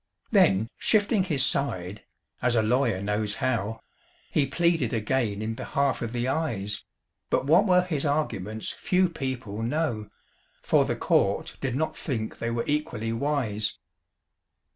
Then 0.31 0.67
shifting 0.79 1.25
his 1.25 1.45
side 1.45 2.05
(as 2.41 2.55
a 2.55 2.63
lawyer 2.63 3.03
knows 3.03 3.35
how), 3.35 3.81
He 4.31 4.47
pleaded 4.47 4.93
again 4.93 5.43
in 5.43 5.53
behalf 5.53 6.01
of 6.01 6.11
the 6.11 6.27
Eyes; 6.27 6.83
But 7.29 7.45
what 7.45 7.67
were 7.67 7.83
his 7.83 8.03
arguments 8.03 8.71
few 8.71 9.09
people 9.09 9.61
know, 9.61 10.09
For 10.63 10.85
the 10.85 10.95
court 10.95 11.55
did 11.61 11.75
not 11.75 11.95
think 11.95 12.39
they 12.39 12.49
were 12.49 12.65
equally 12.65 13.13
wise. 13.13 13.77